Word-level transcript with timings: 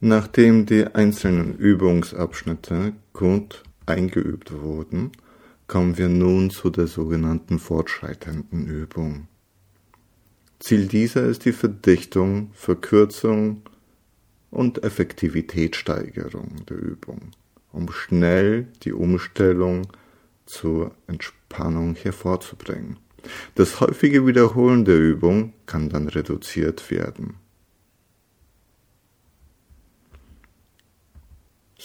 Nachdem 0.00 0.64
die 0.64 0.86
einzelnen 0.86 1.56
Übungsabschnitte 1.56 2.92
gut 3.12 3.64
eingeübt 3.86 4.52
wurden, 4.52 5.10
kommen 5.66 5.98
wir 5.98 6.08
nun 6.08 6.50
zu 6.50 6.70
der 6.70 6.86
sogenannten 6.86 7.58
fortschreitenden 7.58 8.66
Übung. 8.68 9.26
Ziel 10.60 10.86
dieser 10.86 11.24
ist 11.24 11.44
die 11.44 11.52
Verdichtung, 11.52 12.50
Verkürzung 12.54 13.62
und 14.50 14.84
Effektivitätssteigerung 14.84 16.64
der 16.68 16.78
Übung, 16.78 17.32
um 17.72 17.90
schnell 17.90 18.68
die 18.84 18.92
Umstellung 18.92 19.88
zur 20.46 20.94
Entspannung 21.08 21.96
hervorzubringen. 21.96 22.98
Das 23.56 23.80
häufige 23.80 24.26
Wiederholen 24.26 24.84
der 24.84 24.98
Übung 24.98 25.54
kann 25.66 25.88
dann 25.88 26.08
reduziert 26.08 26.90
werden. 26.90 27.34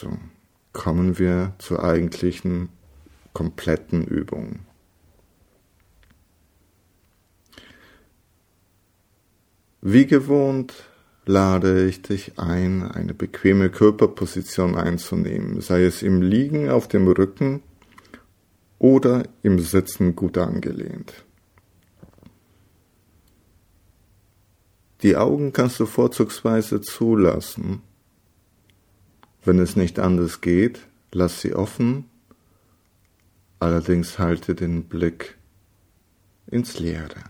So, 0.00 0.18
kommen 0.72 1.20
wir 1.20 1.52
zur 1.58 1.84
eigentlichen 1.84 2.68
kompletten 3.32 4.04
Übung. 4.04 4.66
Wie 9.82 10.06
gewohnt 10.06 10.74
lade 11.26 11.86
ich 11.86 12.02
dich 12.02 12.40
ein, 12.40 12.82
eine 12.90 13.14
bequeme 13.14 13.70
Körperposition 13.70 14.74
einzunehmen, 14.74 15.60
sei 15.60 15.84
es 15.84 16.02
im 16.02 16.22
Liegen 16.22 16.70
auf 16.70 16.88
dem 16.88 17.06
Rücken 17.06 17.62
oder 18.80 19.28
im 19.44 19.60
Sitzen 19.60 20.16
gut 20.16 20.38
angelehnt. 20.38 21.24
Die 25.02 25.14
Augen 25.14 25.52
kannst 25.52 25.78
du 25.78 25.86
vorzugsweise 25.86 26.80
zulassen 26.80 27.82
wenn 29.44 29.58
es 29.58 29.76
nicht 29.76 29.98
anders 29.98 30.40
geht, 30.40 30.80
lass 31.12 31.40
sie 31.40 31.54
offen, 31.54 32.06
allerdings 33.58 34.18
halte 34.18 34.54
den 34.54 34.84
Blick 34.84 35.36
ins 36.46 36.78
Leere. 36.78 37.24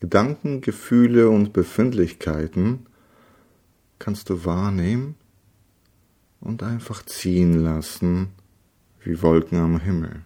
Gedanken, 0.00 0.60
Gefühle 0.60 1.30
und 1.30 1.52
Befindlichkeiten 1.52 2.86
kannst 3.98 4.30
du 4.30 4.44
wahrnehmen 4.44 5.16
und 6.40 6.62
einfach 6.62 7.04
ziehen 7.04 7.54
lassen 7.54 8.28
wie 9.00 9.22
Wolken 9.22 9.58
am 9.58 9.80
Himmel. 9.80 10.22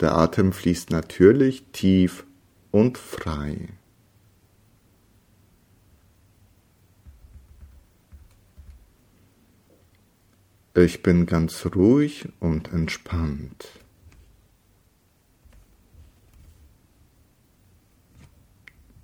Der 0.00 0.16
Atem 0.16 0.52
fließt 0.52 0.90
natürlich 0.90 1.64
tief 1.72 2.24
und 2.70 2.98
frei. 2.98 3.68
Ich 10.76 11.04
bin 11.04 11.24
ganz 11.26 11.64
ruhig 11.66 12.28
und 12.40 12.72
entspannt. 12.72 13.68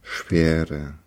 Schwere. 0.03 0.99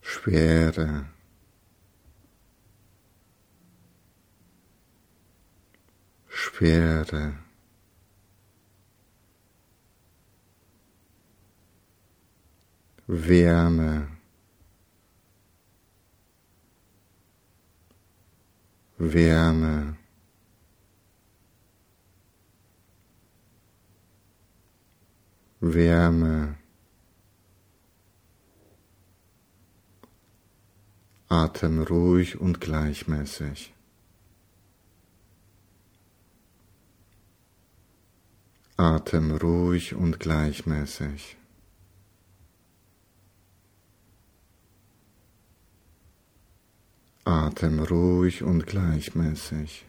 Schwere. 0.00 1.06
Schwere. 6.28 7.34
Wärme. 13.06 14.19
Wärme. 19.02 19.96
Wärme. 25.60 26.58
Atem 31.30 31.80
ruhig 31.80 32.38
und 32.38 32.60
gleichmäßig. 32.60 33.72
Atem 38.76 39.30
ruhig 39.30 39.94
und 39.94 40.20
gleichmäßig. 40.20 41.39
Atem 47.50 47.80
ruhig 47.80 48.44
und 48.44 48.64
gleichmäßig. 48.64 49.84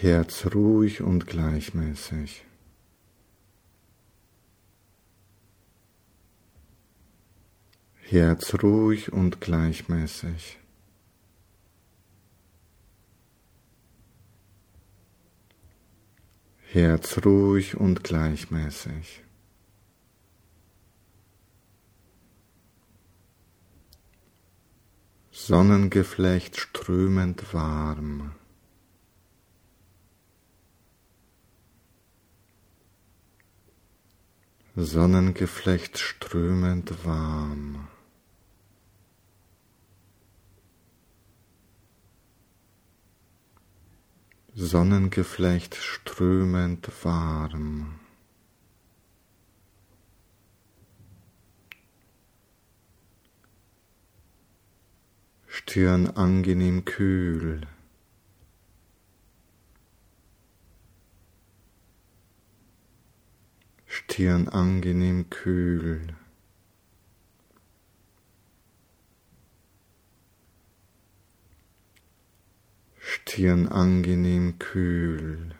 Herz 0.00 0.46
ruhig 0.54 1.00
und 1.00 1.26
gleichmäßig. 1.26 2.44
Herz 8.02 8.54
ruhig 8.62 9.12
und 9.12 9.40
gleichmäßig. 9.40 10.58
Herz 16.70 17.18
ruhig 17.24 17.76
und 17.76 18.04
gleichmäßig. 18.04 19.27
Sonnengeflecht 25.48 26.58
strömend 26.58 27.54
warm. 27.54 28.32
Sonnengeflecht 34.76 35.96
strömend 35.96 37.02
warm. 37.06 37.88
Sonnengeflecht 44.54 45.76
strömend 45.76 46.90
warm. 47.02 47.98
Stirn 55.60 56.06
angenehm 56.14 56.84
kühl. 56.84 57.66
Stirn 63.86 64.48
angenehm 64.48 65.28
kühl. 65.30 66.14
Stirn 73.00 73.66
angenehm 73.66 74.60
kühl. 74.60 75.56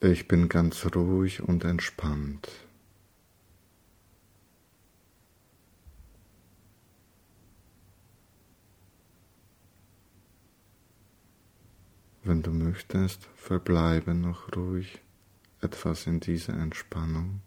Ich 0.00 0.28
bin 0.28 0.48
ganz 0.48 0.86
ruhig 0.94 1.42
und 1.42 1.64
entspannt. 1.64 2.48
Wenn 12.22 12.42
du 12.42 12.52
möchtest, 12.52 13.24
verbleibe 13.34 14.14
noch 14.14 14.54
ruhig 14.54 15.00
etwas 15.60 16.06
in 16.06 16.20
dieser 16.20 16.54
Entspannung. 16.54 17.40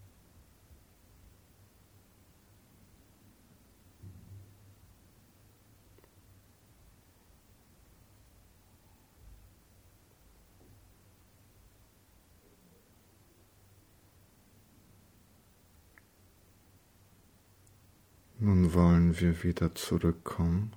Nun 18.42 18.74
wollen 18.74 19.18
wir 19.20 19.44
wieder 19.44 19.74
zurückkommen. 19.76 20.74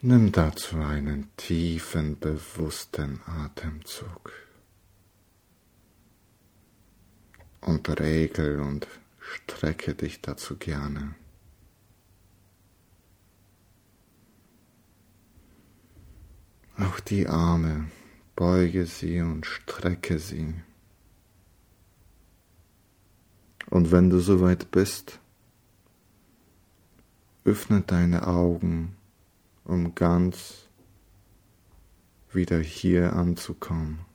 Nimm 0.00 0.30
dazu 0.30 0.76
einen 0.76 1.28
tiefen, 1.36 2.18
bewussten 2.20 3.20
Atemzug. 3.26 4.30
und 7.68 8.00
regel 8.00 8.60
und 8.60 8.86
strecke 9.20 9.94
dich 9.94 10.20
dazu 10.20 10.56
gerne. 10.56 11.14
Auch 16.76 17.00
die 17.00 17.26
Arme, 17.26 17.90
beuge 18.38 18.86
sie 18.86 19.20
und 19.20 19.46
strecke 19.46 20.20
sie. 20.20 20.54
Und 23.68 23.90
wenn 23.90 24.10
du 24.10 24.20
soweit 24.20 24.70
bist, 24.70 25.18
öffne 27.44 27.80
deine 27.80 28.28
Augen, 28.28 28.96
um 29.64 29.96
ganz 29.96 30.68
wieder 32.32 32.60
hier 32.60 33.14
anzukommen. 33.14 34.07